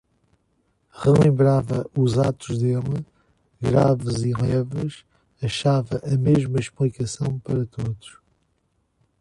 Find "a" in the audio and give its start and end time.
6.03-6.17